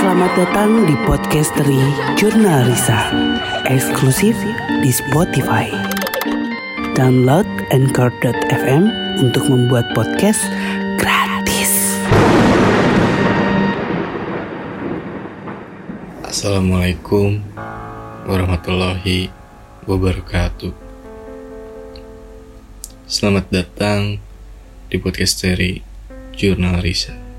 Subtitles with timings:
[0.00, 1.76] Selamat datang di podcastery
[2.16, 3.12] Jurnal Risa.
[3.68, 4.32] Eksklusif
[4.80, 5.68] di Spotify.
[6.96, 8.88] Download Anchor.fm
[9.20, 10.40] untuk membuat podcast
[10.96, 12.00] gratis.
[16.24, 17.44] Assalamualaikum
[18.24, 19.28] warahmatullahi
[19.84, 20.72] wabarakatuh.
[23.04, 24.16] Selamat datang
[24.88, 25.84] di podcast dari
[26.32, 27.29] Jurnal Risa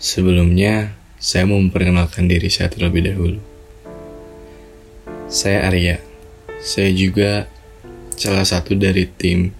[0.00, 3.36] Sebelumnya, saya mau memperkenalkan diri saya terlebih dahulu.
[5.28, 6.00] Saya Arya.
[6.64, 7.52] Saya juga
[8.16, 9.52] salah satu dari tim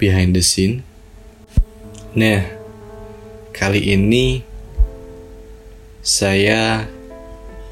[0.00, 0.80] Behind the Scene.
[2.16, 2.40] Nah,
[3.52, 4.40] kali ini
[6.00, 6.88] saya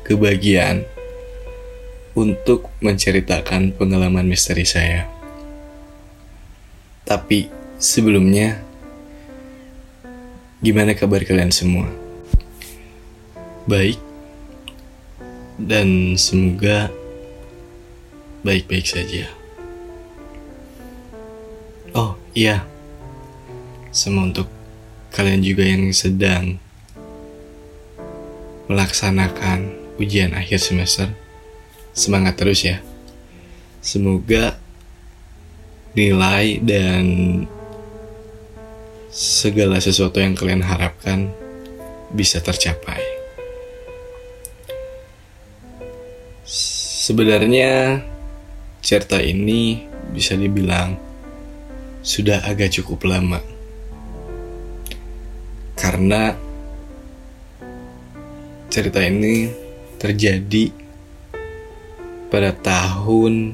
[0.05, 0.85] kebagian
[2.13, 5.09] untuk menceritakan pengalaman misteri saya.
[7.09, 7.49] Tapi
[7.81, 8.61] sebelumnya,
[10.63, 11.91] gimana kabar kalian semua?
[13.67, 13.99] Baik,
[15.59, 16.87] dan semoga
[18.47, 19.27] baik-baik saja.
[21.99, 22.63] Oh iya,
[23.91, 24.47] sama untuk
[25.11, 26.63] kalian juga yang sedang
[28.71, 29.67] melaksanakan
[29.99, 31.11] ujian akhir semester.
[31.93, 32.81] Semangat terus ya.
[33.83, 34.57] Semoga
[35.93, 37.05] nilai dan
[39.13, 41.29] segala sesuatu yang kalian harapkan
[42.17, 43.05] bisa tercapai.
[46.49, 48.01] Sebenarnya
[48.81, 49.85] cerita ini
[50.17, 50.97] bisa dibilang
[52.01, 53.45] sudah agak cukup lama.
[55.77, 56.33] Karena
[58.73, 59.53] cerita ini
[60.01, 60.73] terjadi
[62.33, 63.53] pada tahun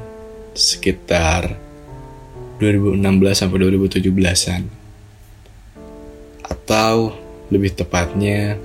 [0.55, 1.59] sekitar
[2.63, 3.03] 2016
[3.35, 4.78] sampai 2017-an.
[6.49, 7.15] Atau
[7.53, 8.61] lebih tepatnya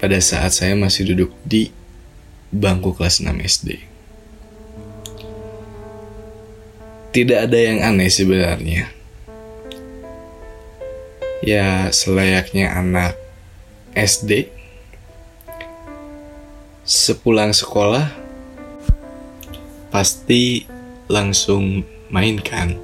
[0.00, 1.70] pada saat saya masih duduk di
[2.52, 3.68] bangku kelas 6 SD.
[7.12, 8.88] Tidak ada yang aneh sebenarnya.
[11.44, 13.14] Ya, selayaknya anak
[13.92, 14.48] SD
[16.82, 18.10] sepulang sekolah
[19.94, 20.66] pasti
[21.06, 22.74] langsung main kan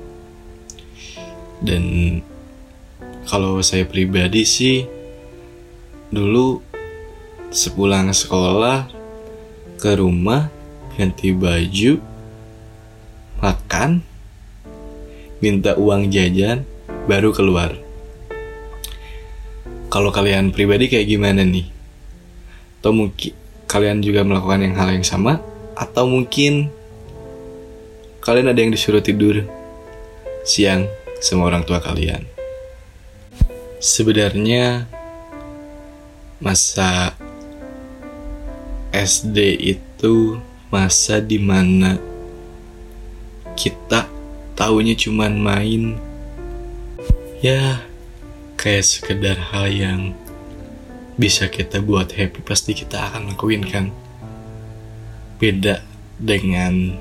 [1.64, 1.82] dan
[3.28, 4.88] kalau saya pribadi sih
[6.08, 6.64] dulu
[7.52, 8.88] sepulang sekolah
[9.76, 10.48] ke rumah
[10.96, 12.00] ganti baju
[13.44, 14.00] makan
[15.44, 16.64] minta uang jajan
[17.04, 17.76] baru keluar
[19.88, 21.64] kalau kalian pribadi kayak gimana nih?
[22.78, 23.32] Atau mungkin
[23.64, 25.40] kalian juga melakukan yang hal yang sama?
[25.72, 26.68] Atau mungkin
[28.20, 29.48] kalian ada yang disuruh tidur
[30.44, 30.84] siang
[31.24, 32.37] sama orang tua kalian?
[33.78, 34.90] Sebenarnya
[36.42, 37.14] masa
[38.90, 41.94] SD itu masa di mana
[43.54, 44.10] kita
[44.58, 45.94] taunya cuman main.
[47.38, 47.86] Ya
[48.58, 50.00] kayak sekedar hal yang
[51.14, 53.94] bisa kita buat happy pasti kita akan lakuin kan?
[55.38, 55.86] Beda
[56.18, 56.98] dengan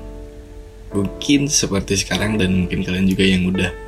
[0.94, 3.87] mungkin seperti sekarang dan mungkin kalian juga yang udah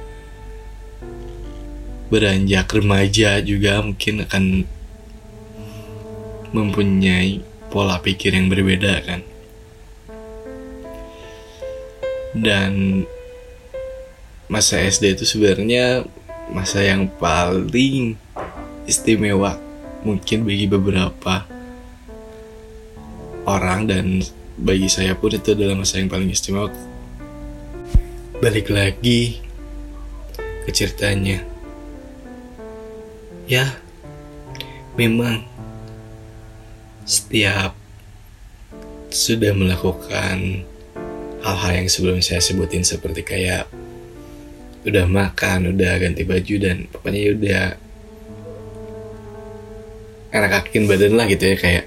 [2.11, 4.45] beranjak remaja juga mungkin akan
[6.51, 7.39] mempunyai
[7.71, 9.23] pola pikir yang berbeda kan.
[12.35, 13.03] Dan
[14.51, 16.03] masa SD itu sebenarnya
[16.51, 18.19] masa yang paling
[18.91, 19.55] istimewa
[20.03, 21.47] mungkin bagi beberapa
[23.47, 24.07] orang dan
[24.59, 26.75] bagi saya pun itu adalah masa yang paling istimewa.
[28.43, 29.39] Balik lagi
[30.67, 31.50] ke ceritanya
[33.51, 33.67] ya
[34.95, 35.43] memang
[37.03, 37.75] setiap
[39.11, 40.63] sudah melakukan
[41.43, 43.67] hal-hal yang sebelum saya sebutin seperti kayak
[44.87, 47.65] udah makan, udah ganti baju dan pokoknya ya udah
[50.31, 51.87] enak-enakin badan lah gitu ya kayak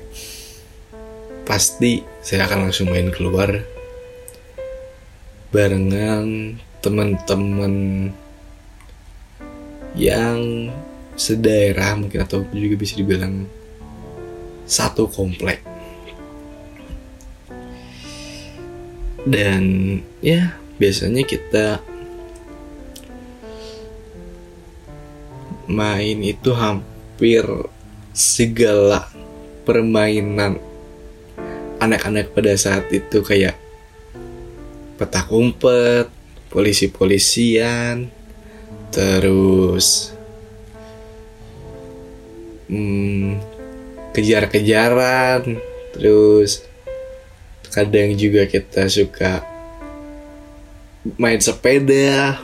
[1.48, 3.64] pasti saya akan langsung main keluar
[5.56, 8.12] barengan teman-teman
[9.96, 10.68] yang
[11.14, 13.46] sedaerah mungkin atau juga bisa dibilang
[14.66, 15.62] satu komplek.
[19.24, 21.80] Dan ya biasanya kita
[25.72, 27.48] main itu hampir
[28.12, 29.08] segala
[29.64, 30.60] permainan
[31.80, 33.56] anak-anak pada saat itu kayak
[35.00, 36.08] petak umpet,
[36.54, 38.08] polisi-polisian,
[38.94, 40.13] terus
[42.70, 43.42] hmm,
[44.14, 45.58] kejar-kejaran
[45.94, 46.66] terus
[47.74, 49.42] kadang juga kita suka
[51.18, 52.40] main sepeda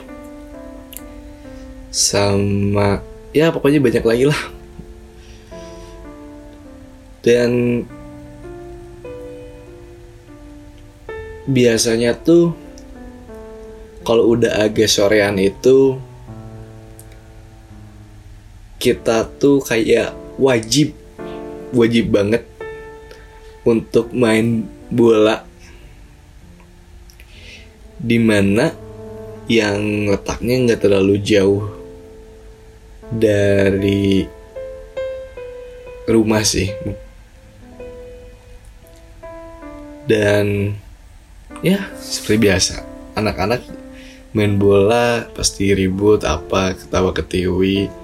[1.90, 3.02] sama
[3.34, 4.42] ya pokoknya banyak lagi lah.
[7.20, 7.84] Dan
[11.44, 12.56] biasanya tuh
[14.06, 16.00] kalau udah agak sorean itu
[18.80, 20.96] kita tuh kayak wajib
[21.76, 22.48] wajib banget
[23.62, 25.44] untuk main bola.
[28.00, 28.72] Di mana
[29.44, 31.68] yang letaknya nggak terlalu jauh
[33.12, 34.24] dari
[36.08, 36.72] rumah sih.
[40.08, 40.72] Dan
[41.60, 42.74] ya seperti biasa
[43.20, 43.60] anak-anak
[44.32, 47.99] main bola pasti ribut apa ketawa ketiwi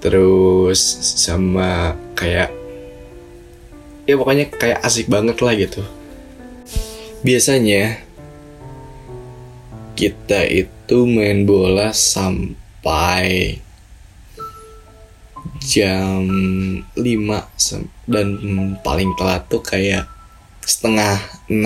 [0.00, 0.80] terus
[1.20, 2.48] sama kayak
[4.08, 5.84] ya pokoknya kayak asik banget lah gitu.
[7.20, 8.00] Biasanya
[9.94, 13.60] kita itu main bola sampai
[15.60, 16.24] jam
[16.96, 18.28] 5 dan
[18.80, 20.08] paling telat tuh kayak
[20.64, 21.20] setengah
[21.52, 21.60] 6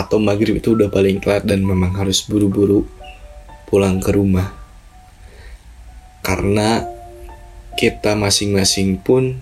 [0.00, 2.88] atau maghrib itu udah paling telat dan memang harus buru-buru
[3.68, 4.48] pulang ke rumah.
[6.24, 6.80] Karena
[7.78, 9.40] kita masing-masing pun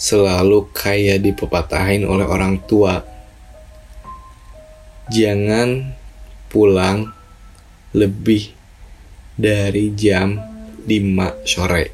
[0.00, 3.04] selalu kayak dipepatahin oleh orang tua.
[5.10, 5.92] Jangan
[6.48, 7.10] pulang
[7.92, 8.54] lebih
[9.34, 10.38] dari jam
[10.86, 11.84] 5 sore.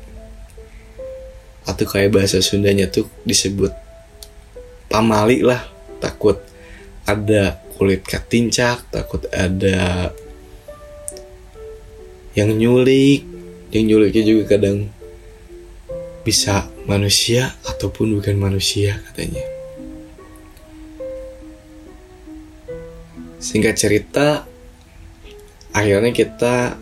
[1.67, 3.75] Atau kayak bahasa Sundanya tuh disebut
[4.87, 5.67] pamali lah.
[5.99, 6.39] Takut
[7.07, 10.11] ada kulit katincak takut ada
[12.33, 13.36] yang nyulik
[13.75, 14.91] yang nyuliknya juga kadang
[16.27, 19.43] bisa manusia ataupun bukan manusia katanya.
[23.39, 24.43] Singkat cerita
[25.71, 26.75] akhirnya kita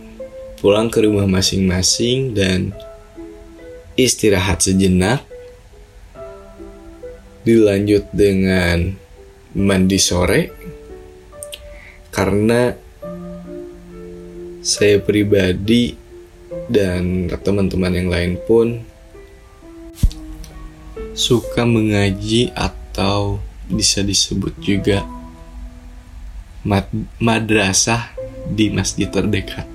[0.64, 2.72] pulang ke rumah masing-masing dan
[4.00, 5.20] istirahat sejenak.
[7.44, 8.96] Dilanjut dengan
[9.52, 10.48] mandi sore
[12.08, 12.72] karena
[14.64, 16.03] saya pribadi
[16.68, 18.80] dan teman-teman yang lain pun
[21.14, 23.38] suka mengaji atau
[23.70, 25.06] bisa disebut juga
[26.66, 26.88] mad
[27.20, 28.12] madrasah
[28.48, 29.68] di masjid terdekat.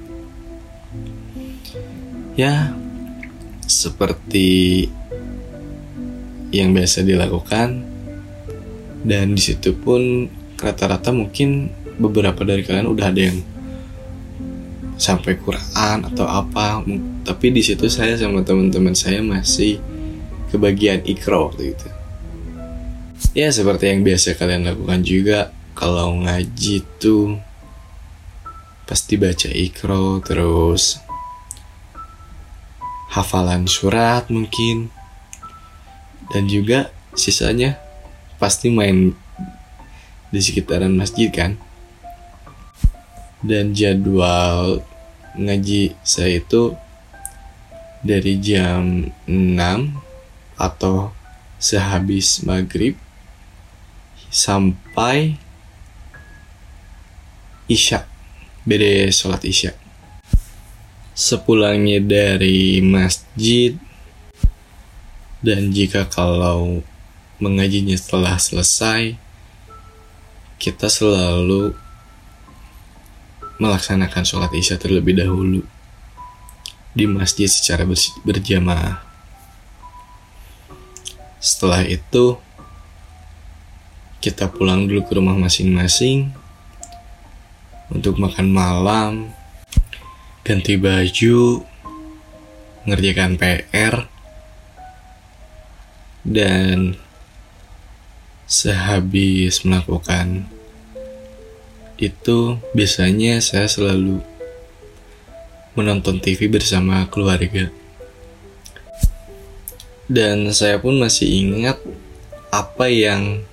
[2.36, 2.72] Ya,
[3.68, 4.88] seperti
[6.50, 7.86] yang biasa dilakukan
[9.06, 10.28] dan di situ pun
[10.60, 13.40] rata-rata mungkin beberapa dari kalian udah ada yang
[15.00, 16.84] sampai Quran atau apa.
[17.24, 19.80] Tapi di situ saya sama teman-teman saya masih
[20.52, 21.88] kebagian ikro waktu itu.
[23.32, 25.56] Ya seperti yang biasa kalian lakukan juga.
[25.80, 27.40] Kalau ngaji tuh
[28.84, 31.00] pasti baca ikro terus
[33.16, 34.92] hafalan surat mungkin.
[36.30, 37.80] Dan juga sisanya
[38.38, 39.18] pasti main
[40.30, 41.58] di sekitaran masjid kan.
[43.40, 44.84] Dan jadwal
[45.40, 46.76] ngaji saya itu
[48.04, 51.16] dari jam 6 atau
[51.60, 53.00] sehabis maghrib
[54.28, 55.40] sampai
[57.72, 58.04] isya.
[58.64, 59.72] Beda sholat isya.
[61.16, 63.76] Sepulangnya dari masjid.
[65.40, 66.84] Dan jika kalau
[67.40, 69.16] mengajinya setelah selesai,
[70.60, 71.72] kita selalu
[73.60, 75.62] melaksanakan sholat isya terlebih dahulu
[76.96, 77.86] di masjid secara
[78.26, 79.04] berjamaah.
[81.40, 82.40] Setelah itu,
[84.20, 86.32] kita pulang dulu ke rumah masing-masing
[87.92, 89.12] untuk makan malam,
[90.44, 91.64] ganti baju,
[92.84, 93.96] ngerjakan PR,
[96.28, 97.00] dan
[98.50, 100.50] sehabis melakukan
[102.00, 104.24] itu biasanya saya selalu
[105.76, 107.68] menonton TV bersama keluarga.
[110.10, 111.78] Dan saya pun masih ingat
[112.50, 113.46] apa yang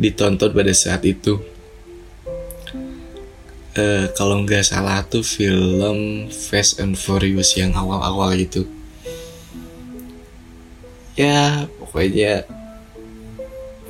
[0.00, 1.38] ditonton pada saat itu.
[3.72, 8.68] Uh, kalau nggak salah tuh film Fast and Furious yang awal-awal gitu.
[11.16, 12.44] Ya pokoknya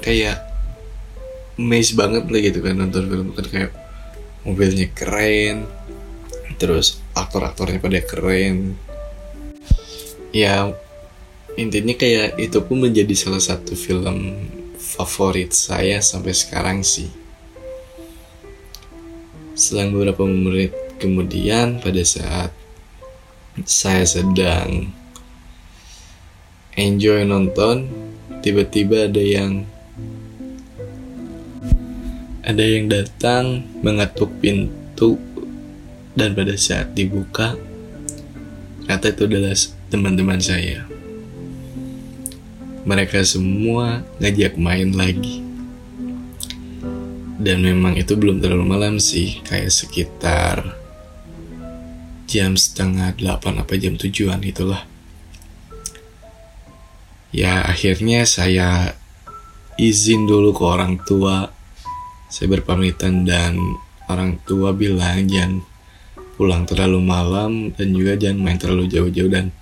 [0.05, 0.52] kayak
[1.61, 3.73] amazed banget lah gitu kan nonton film kan kayak
[4.43, 5.69] mobilnya keren
[6.57, 8.79] terus aktor-aktornya pada keren.
[10.33, 10.73] Ya
[11.59, 17.11] intinya kayak itu pun menjadi salah satu film favorit saya sampai sekarang sih.
[19.53, 22.55] Selang beberapa menit kemudian pada saat
[23.69, 24.89] saya sedang
[26.73, 27.91] enjoy nonton
[28.41, 29.69] tiba-tiba ada yang
[32.53, 35.17] ada yang datang mengetuk pintu
[36.13, 37.57] dan pada saat dibuka
[38.93, 39.57] ternyata itu adalah
[39.89, 40.85] teman-teman saya.
[42.85, 45.41] Mereka semua ngajak main lagi.
[47.41, 50.77] Dan memang itu belum terlalu malam sih kayak sekitar
[52.29, 54.85] jam setengah delapan apa jam tujuan itulah.
[57.33, 58.93] Ya akhirnya saya
[59.81, 61.62] izin dulu ke orang tua
[62.33, 63.61] saya berpamitan dan
[64.09, 65.61] orang tua bilang jangan
[66.41, 69.29] pulang terlalu malam dan juga jangan main terlalu jauh-jauh.
[69.29, 69.53] Dan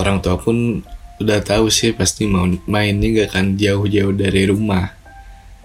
[0.00, 0.80] orang tua pun
[1.20, 4.96] udah tahu sih pasti mau mainnya gak akan jauh-jauh dari rumah.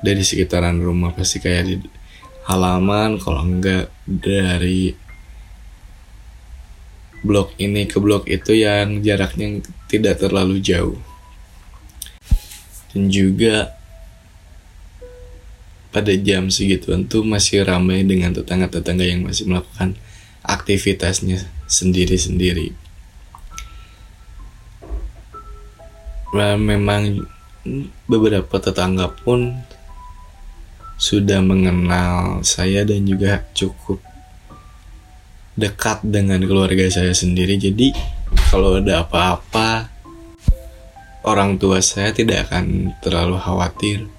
[0.03, 1.75] Dari sekitaran rumah pasti kayak di
[2.51, 4.91] halaman kalau enggak dari
[7.25, 10.99] blok ini ke blok itu yang jaraknya tidak terlalu jauh.
[12.91, 13.73] Dan juga
[15.95, 19.95] pada jam segituan tuh masih ramai dengan tetangga-tetangga yang masih melakukan
[20.43, 22.75] aktivitasnya sendiri-sendiri.
[26.35, 27.23] Nah, memang
[28.11, 29.55] beberapa tetangga pun
[30.99, 34.03] sudah mengenal saya dan juga cukup
[35.55, 37.55] dekat dengan keluarga saya sendiri.
[37.55, 37.95] Jadi
[38.51, 39.87] kalau ada apa-apa
[41.23, 44.11] orang tua saya tidak akan terlalu khawatir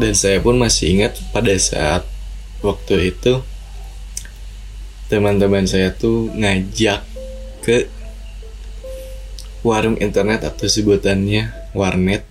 [0.00, 2.02] dan saya pun masih ingat pada saat
[2.64, 3.44] waktu itu
[5.06, 7.04] teman-teman saya tuh ngajak
[7.60, 7.86] ke
[9.64, 12.24] warung internet atau sebutannya warnet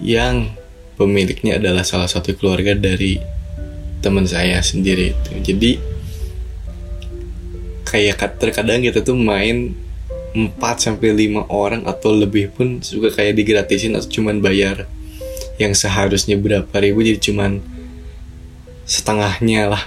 [0.00, 0.56] yang
[0.96, 3.20] pemiliknya adalah salah satu keluarga dari
[4.00, 5.32] teman saya sendiri itu.
[5.44, 5.70] Jadi
[7.84, 9.76] kayak terkadang kita tuh main
[10.32, 14.88] 4 sampai 5 orang atau lebih pun suka kayak digratisin atau cuman bayar
[15.60, 17.60] yang seharusnya berapa ribu jadi cuman
[18.88, 19.84] setengahnya lah.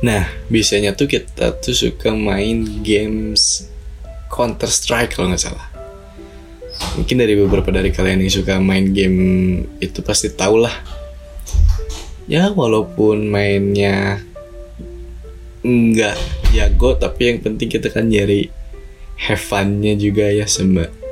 [0.00, 3.68] Nah biasanya tuh kita tuh suka main games
[4.32, 5.68] Counter Strike kalau nggak salah.
[6.96, 9.20] Mungkin dari beberapa dari kalian yang suka main game
[9.84, 10.72] itu pasti tau lah.
[12.24, 14.24] Ya walaupun mainnya
[15.60, 16.16] nggak
[16.56, 18.48] jago tapi yang penting kita kan nyari
[19.18, 21.05] have fun-nya juga ya sembah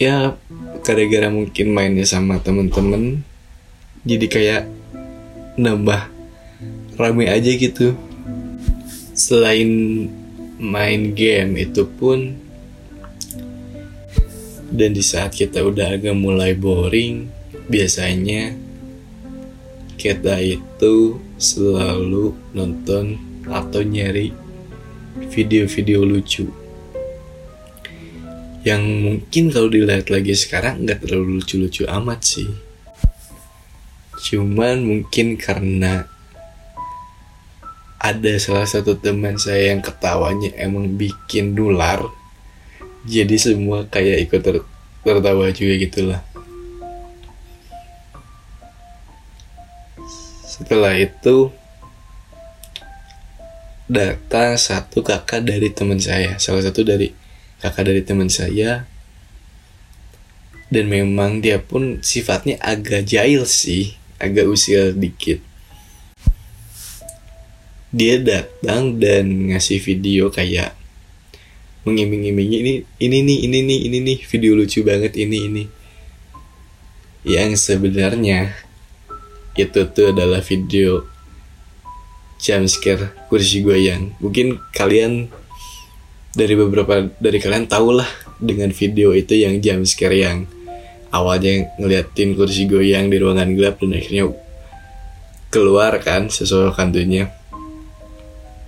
[0.00, 0.34] ya
[0.80, 3.20] gara-gara mungkin mainnya sama temen-temen
[4.00, 4.62] jadi kayak
[5.60, 6.08] nambah
[6.96, 7.92] rame aja gitu.
[9.12, 9.68] Selain
[10.56, 12.36] main game itu pun
[14.72, 17.28] dan di saat kita udah agak mulai boring
[17.68, 18.56] biasanya
[20.00, 24.32] kita itu selalu nonton atau nyari
[25.28, 26.59] video-video lucu
[28.60, 32.50] yang mungkin kalau dilihat lagi sekarang nggak terlalu lucu-lucu amat sih.
[34.20, 36.04] Cuman mungkin karena
[38.00, 42.08] ada salah satu teman saya yang ketawanya emang bikin nular
[43.08, 44.56] jadi semua kayak ikut ter
[45.00, 46.20] tertawa juga gitulah.
[50.44, 51.48] Setelah itu
[53.88, 57.16] datang satu kakak dari teman saya salah satu dari
[57.60, 58.88] kakak dari teman saya.
[60.70, 65.42] Dan memang dia pun sifatnya agak jahil sih agak usil dikit.
[67.90, 70.78] Dia datang dan ngasih video kayak
[71.82, 75.64] mengiming-imingi ini ini nih ini nih ini nih video lucu banget ini ini.
[77.26, 78.54] Yang sebenarnya
[79.58, 81.02] itu tuh adalah video
[82.38, 84.14] jump scare kursi goyang.
[84.22, 85.28] Mungkin kalian
[86.30, 88.06] dari beberapa dari kalian tahu lah
[88.38, 90.46] dengan video itu yang jam scare yang
[91.10, 94.30] awalnya ngeliatin kursi goyang di ruangan gelap dan akhirnya
[95.50, 97.34] keluar kan sesuai kantunya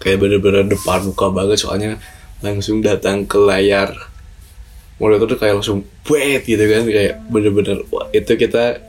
[0.03, 2.03] kayak bener-bener depan muka banget soalnya
[2.43, 3.95] langsung datang ke layar
[4.99, 8.83] mulai itu kayak langsung wet gitu kan kayak bener-bener itu kita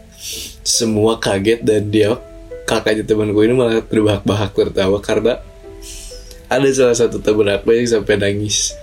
[0.66, 2.18] semua kaget dan dia
[2.66, 5.38] kakaknya temanku ini malah terbahak-bahak tertawa karena
[6.54, 8.78] ada salah satu temen aku yang sampai nangis.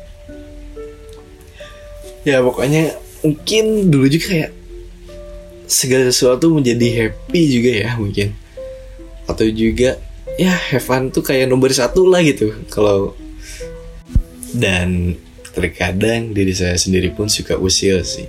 [2.26, 4.50] Ya pokoknya mungkin dulu juga kayak
[5.70, 8.34] segala sesuatu menjadi happy juga ya mungkin.
[9.30, 9.96] Atau juga
[10.34, 13.14] ya have tuh kayak nomor satu lah gitu kalau.
[14.50, 15.14] Dan
[15.54, 18.26] terkadang diri saya sendiri pun suka usil sih.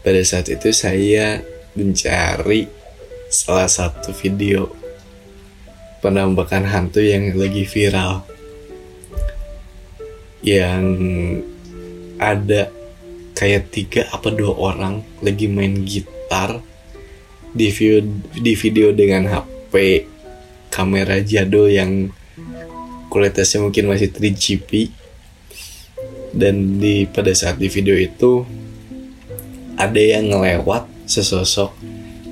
[0.00, 1.44] Pada saat itu saya
[1.76, 2.64] mencari
[3.28, 4.85] salah satu video
[6.06, 8.22] penampakan hantu yang lagi viral.
[10.46, 10.86] Yang
[12.22, 12.70] ada
[13.34, 16.62] kayak tiga apa dua orang lagi main gitar
[17.50, 18.06] di video
[18.38, 20.06] di video dengan HP
[20.70, 22.14] kamera jadul yang
[23.10, 24.94] kualitasnya mungkin masih 3GP
[26.36, 28.46] dan di pada saat di video itu
[29.76, 31.76] ada yang ngelewat sesosok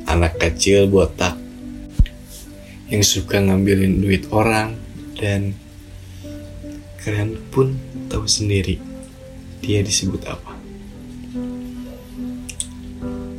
[0.08, 1.43] anak kecil botak
[2.92, 4.76] yang suka ngambilin duit orang
[5.16, 5.56] dan
[7.00, 7.76] kalian pun
[8.08, 8.80] tahu sendiri
[9.64, 10.52] dia disebut apa.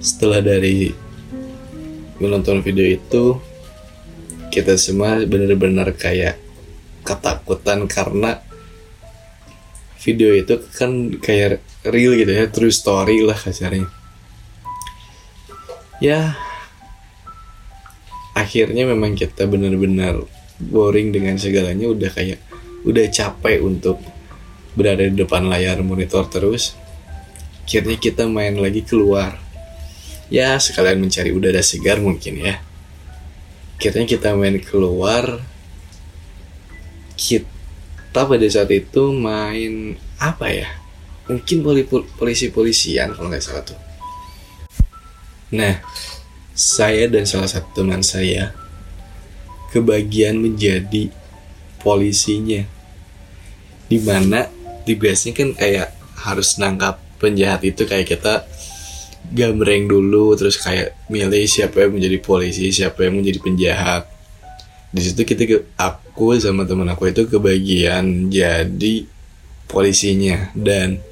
[0.01, 0.93] Setelah dari
[2.21, 3.37] menonton video itu,
[4.49, 6.37] kita semua benar-benar kayak
[7.05, 8.41] ketakutan karena
[10.01, 13.89] video itu kan kayak real gitu ya, true story lah kasarnya.
[15.97, 16.37] Ya,
[18.45, 20.21] akhirnya memang kita benar-benar
[20.61, 22.39] boring dengan segalanya udah kayak
[22.85, 23.97] udah capek untuk
[24.77, 26.77] berada di depan layar monitor terus.
[27.65, 29.41] Akhirnya kita main lagi keluar.
[30.29, 32.61] Ya sekalian mencari udara segar mungkin ya.
[33.81, 35.41] Akhirnya kita main keluar.
[37.17, 40.69] Kita pada saat itu main apa ya?
[41.25, 41.65] Mungkin
[42.21, 43.79] polisi polisian kalau nggak salah tuh.
[45.57, 45.81] Nah
[46.55, 48.55] saya dan salah satu teman saya
[49.75, 51.11] kebagian menjadi
[51.83, 52.63] polisinya.
[53.91, 54.47] Di mana
[54.87, 55.89] di biasanya kan kayak
[56.25, 58.47] harus nangkap penjahat itu kayak kita
[59.35, 64.03] gambreng dulu terus kayak milih siapa yang menjadi polisi siapa yang menjadi penjahat.
[64.95, 69.03] Di situ kita ke, aku sama teman aku itu kebagian jadi
[69.67, 70.55] polisinya.
[70.55, 71.03] Dan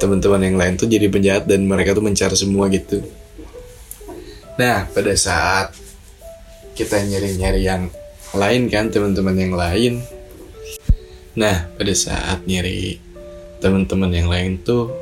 [0.00, 3.04] teman-teman yang lain tuh jadi penjahat dan mereka tuh mencari semua gitu
[4.54, 5.74] Nah, pada saat
[6.78, 7.90] kita nyari-nyari yang
[8.34, 10.02] lain kan, teman-teman yang lain.
[11.34, 13.02] Nah, pada saat nyari
[13.58, 14.92] teman-teman yang lain tuh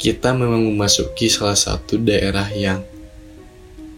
[0.00, 2.80] kita memang memasuki salah satu daerah yang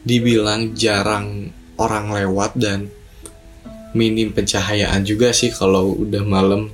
[0.03, 2.91] dibilang jarang orang lewat dan
[3.97, 6.69] minim pencahayaan juga sih kalau udah malam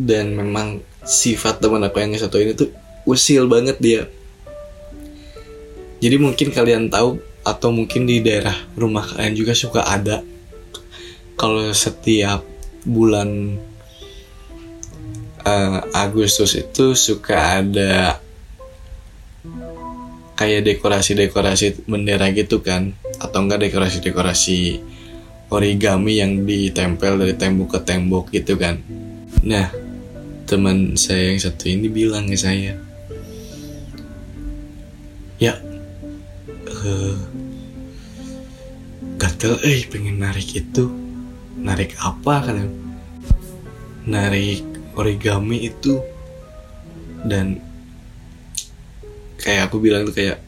[0.00, 2.72] dan memang sifat teman aku yang satu ini tuh
[3.04, 4.02] usil banget dia.
[6.00, 10.24] Jadi mungkin kalian tahu atau mungkin di daerah rumah kalian juga suka ada.
[11.36, 12.44] Kalau setiap
[12.84, 13.56] bulan
[15.44, 18.20] uh, Agustus itu suka ada
[20.36, 22.96] kayak dekorasi-dekorasi bendera gitu kan.
[23.20, 24.80] Atau enggak dekorasi-dekorasi
[25.52, 28.80] origami yang ditempel dari tembok ke tembok gitu kan.
[29.44, 29.68] Nah
[30.48, 32.89] teman saya yang satu ini bilang ke saya
[35.40, 35.56] ya
[36.84, 37.16] uh,
[39.16, 40.88] gatel eh pengen narik itu.
[41.60, 42.68] Narik apa kan
[44.04, 44.64] narik
[44.96, 46.00] origami itu.
[47.20, 47.60] Dan
[49.40, 50.40] kayak aku bilang tuh kayak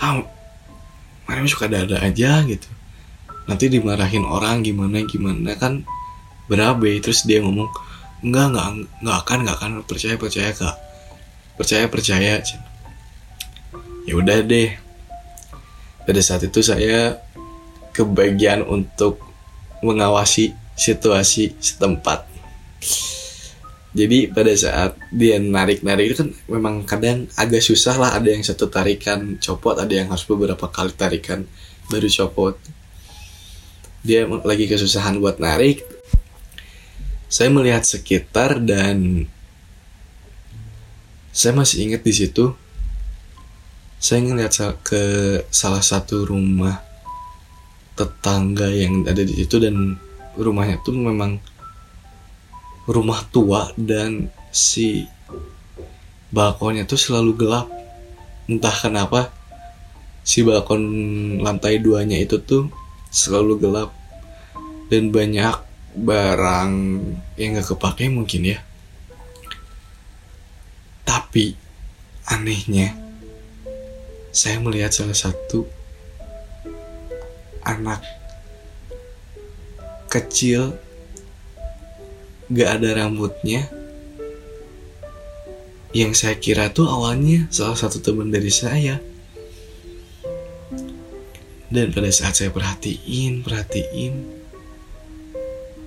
[0.00, 0.20] ah
[1.24, 2.68] mana suka dada aja gitu.
[3.44, 5.84] Nanti dimarahin orang gimana gimana kan
[6.48, 7.00] berabe.
[7.00, 7.68] Terus dia ngomong
[8.24, 8.66] enggak enggak
[9.00, 9.70] enggak akan enggak akan.
[9.84, 10.76] Percaya percaya kak.
[11.56, 12.40] Percaya percaya
[14.04, 14.76] ya udah deh.
[16.04, 17.20] Pada saat itu saya
[17.96, 19.20] kebagian untuk
[19.80, 22.28] mengawasi situasi setempat.
[23.94, 28.66] Jadi pada saat dia narik-narik itu kan memang kadang agak susah lah ada yang satu
[28.66, 31.46] tarikan copot ada yang harus beberapa kali tarikan
[31.86, 32.58] baru copot.
[34.02, 35.86] Dia lagi kesusahan buat narik.
[37.30, 39.30] Saya melihat sekitar dan
[41.30, 42.54] saya masih ingat di situ
[43.98, 44.52] saya ngeliat
[44.84, 45.02] ke
[45.48, 46.82] salah satu rumah
[47.94, 49.96] tetangga yang ada di situ dan
[50.34, 51.38] rumahnya tuh memang
[52.90, 55.06] rumah tua dan si
[56.34, 57.70] balkonnya tuh selalu gelap.
[58.44, 59.32] Entah kenapa
[60.26, 60.82] si balkon
[61.40, 62.68] lantai duanya itu tuh
[63.08, 63.94] selalu gelap
[64.90, 65.54] dan banyak
[65.94, 66.72] barang
[67.38, 68.58] yang gak kepake mungkin ya.
[71.06, 71.54] Tapi
[72.26, 73.03] anehnya
[74.34, 75.70] saya melihat salah satu
[77.62, 78.02] anak
[80.10, 80.74] kecil
[82.50, 83.70] gak ada rambutnya
[85.94, 88.98] yang saya kira tuh awalnya salah satu teman dari saya
[91.74, 94.14] Dan pada saat saya perhatiin, perhatiin,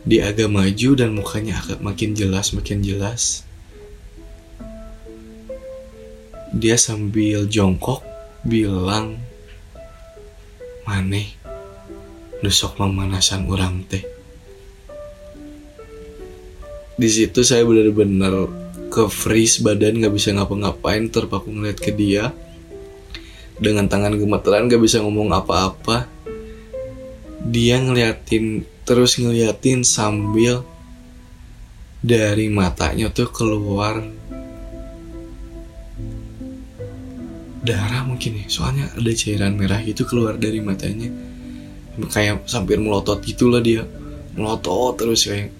[0.03, 3.47] dia agak maju dan mukanya agak makin jelas, makin jelas.
[6.51, 8.06] Dia sambil jongkok
[8.47, 9.19] bilang,
[10.87, 11.35] Maneh,
[12.39, 14.07] nusok pemanasan orang teh.
[16.95, 18.47] Di situ saya benar-benar
[18.87, 22.31] ke freeze badan nggak bisa ngapa-ngapain terpaku ngeliat ke dia.
[23.59, 26.05] Dengan tangan gemeteran gak bisa ngomong apa-apa.
[27.41, 30.61] Dia ngeliatin terus ngeliatin sambil
[32.05, 34.05] dari matanya tuh keluar
[37.67, 38.45] darah mungkin ya.
[38.47, 41.11] Soalnya ada cairan merah itu keluar dari matanya.
[42.07, 43.83] Kayak sambil melotot gitulah dia.
[44.39, 45.51] Melotot terus kayak.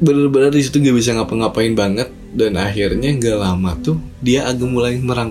[0.00, 2.08] Bener-bener di situ gak bisa ngapa-ngapain banget.
[2.34, 5.30] Dan akhirnya nggak lama tuh dia agak mulai merang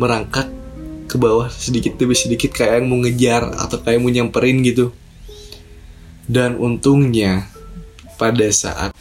[0.00, 0.48] merangkak
[1.04, 4.96] ke bawah sedikit demi sedikit kayak yang mau ngejar atau kayak mau nyamperin gitu.
[6.24, 7.50] Dan untungnya
[8.16, 8.96] pada saat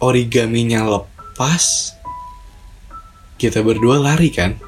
[0.00, 1.97] origaminya lepas
[3.38, 4.58] kita berdua lari kan?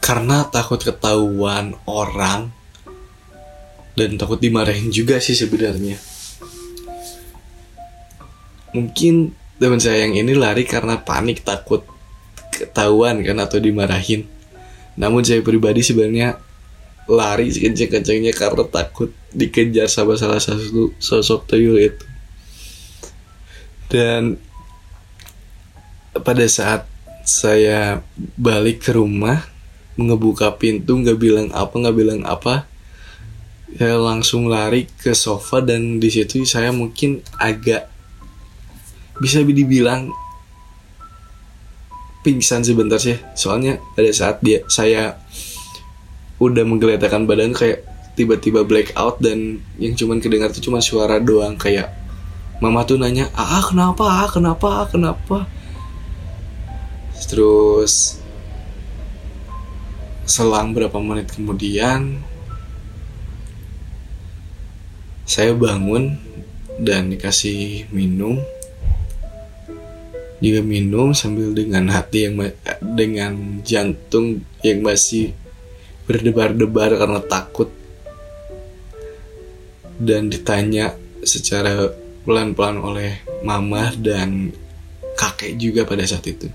[0.00, 2.50] Karena takut ketahuan orang
[3.92, 6.00] dan takut dimarahin juga sih sebenarnya.
[8.72, 11.84] Mungkin teman saya yang ini lari karena panik takut
[12.52, 14.24] ketahuan kan atau dimarahin.
[14.96, 16.40] Namun saya pribadi sebenarnya
[17.06, 22.04] lari sekencang-kencangnya karena takut dikejar sama salah satu sosok tuyul itu.
[23.92, 24.40] Dan
[26.16, 26.95] pada saat
[27.26, 28.06] saya
[28.38, 29.42] balik ke rumah
[29.98, 32.70] ngebuka pintu nggak bilang apa nggak bilang apa.
[33.76, 37.90] Saya langsung lari ke sofa dan di situ saya mungkin agak
[39.18, 40.14] bisa dibilang
[42.22, 43.18] pingsan sebentar sih.
[43.34, 45.18] Soalnya pada saat dia saya
[46.38, 47.82] udah menggeletakkan badan kayak
[48.14, 51.92] tiba-tiba blackout dan yang cuman kedengar tuh cuma suara doang kayak
[52.62, 54.04] mama tuh nanya ah kenapa?
[54.08, 54.68] Ah kenapa?
[54.84, 55.44] Ah kenapa
[57.24, 58.20] terus
[60.28, 62.20] selang berapa menit kemudian
[65.24, 66.20] saya bangun
[66.76, 68.36] dan dikasih minum
[70.36, 72.34] juga minum sambil dengan hati yang
[72.82, 75.32] dengan jantung yang masih
[76.04, 77.72] berdebar-debar karena takut
[79.96, 80.92] dan ditanya
[81.24, 81.88] secara
[82.28, 84.52] pelan-pelan oleh mama dan
[85.16, 86.52] kakek juga pada saat itu.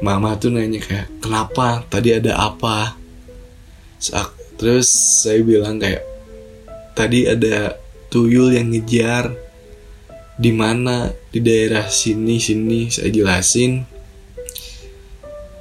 [0.00, 1.84] Mama tuh nanya kayak kenapa?
[1.92, 2.96] Tadi ada apa?
[4.56, 4.88] Terus
[5.24, 6.04] saya bilang kayak
[6.96, 7.76] tadi ada
[8.08, 9.32] tuyul yang ngejar.
[10.40, 11.12] Di mana?
[11.28, 12.88] Di daerah sini sini.
[12.88, 13.84] Saya jelasin.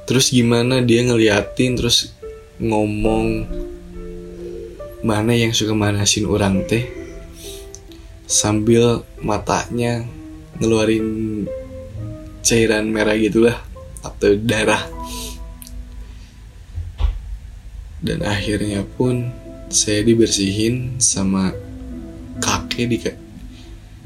[0.08, 0.80] Terus gimana?
[0.84, 2.16] Dia ngeliatin terus
[2.64, 3.44] ngomong
[5.04, 6.88] mana yang suka manasin orang teh?
[8.24, 10.08] Sambil matanya
[10.60, 11.44] ngeluarin
[12.44, 13.69] cairan merah gitulah
[14.04, 14.84] atau darah.
[18.00, 19.28] Dan akhirnya pun
[19.70, 21.52] saya dibersihin sama
[22.40, 22.98] kakek di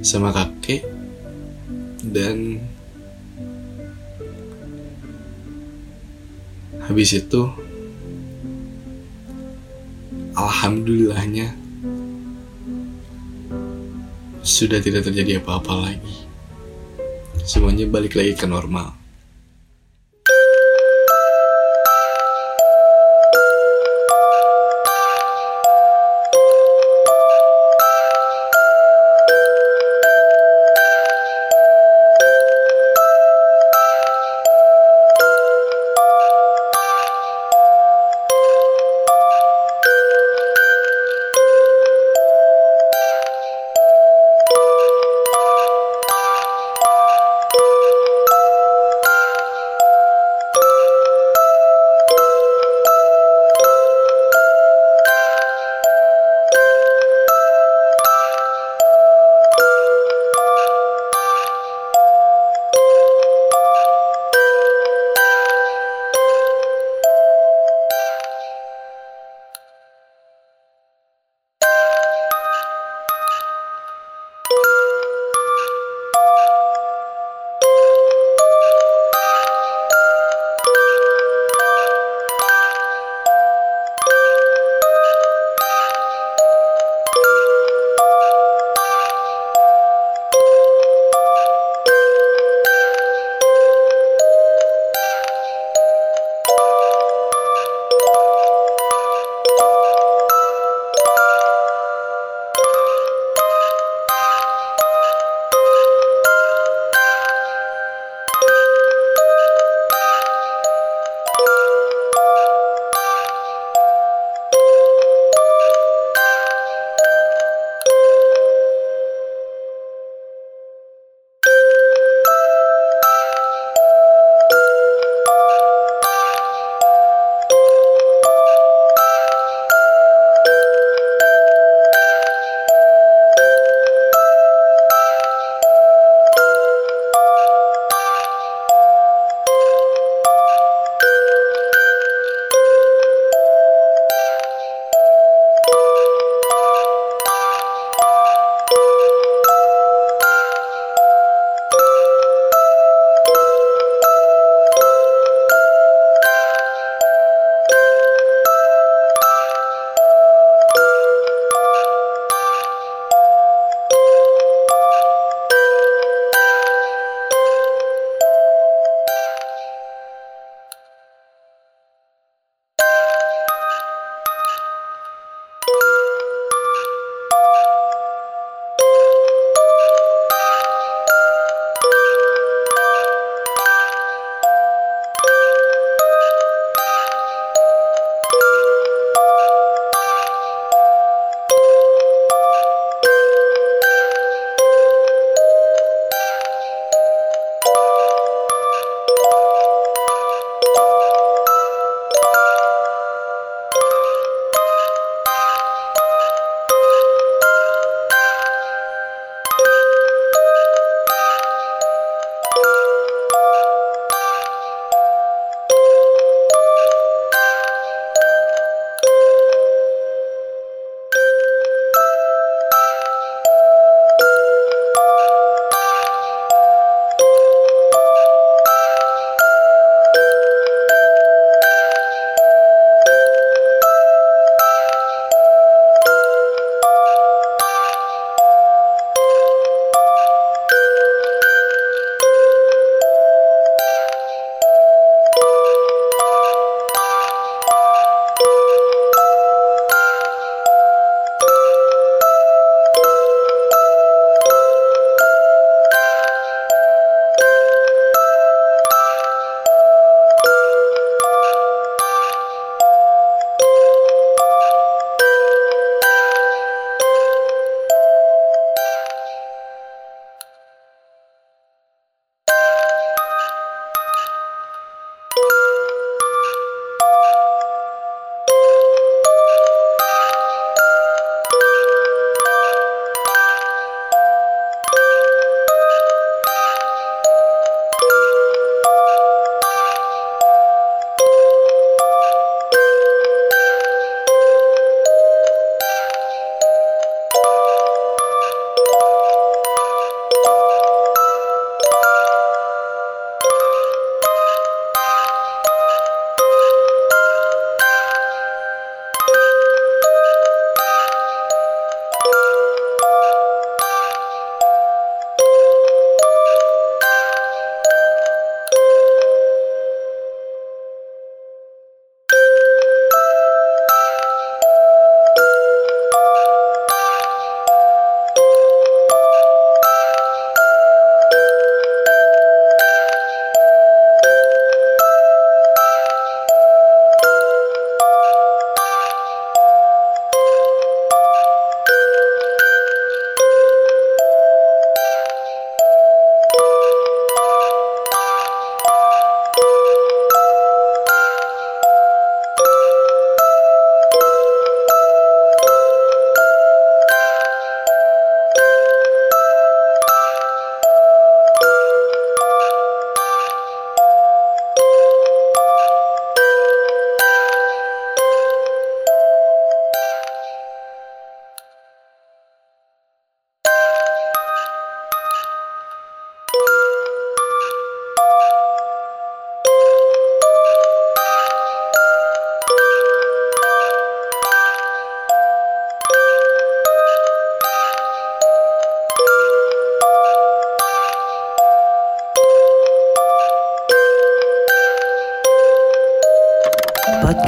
[0.01, 0.83] sama kakek
[2.01, 2.59] dan
[6.83, 7.47] habis itu
[10.33, 11.53] alhamdulillahnya
[14.43, 16.15] sudah tidak terjadi apa-apa lagi.
[17.45, 19.02] Semuanya balik lagi ke normal